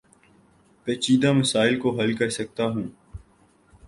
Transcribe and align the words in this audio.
پیچیدہ 0.87 1.31
مسائل 1.31 1.79
کو 1.79 1.89
حل 1.99 2.15
کر 2.17 2.29
سکتا 2.29 2.65
ہوں 2.65 2.87